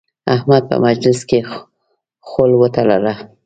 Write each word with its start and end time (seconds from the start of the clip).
احمد 0.35 0.63
په 0.69 0.75
مجلس 0.85 1.19
کې 1.29 1.39
خول 2.27 2.51
وتړله. 2.57 3.13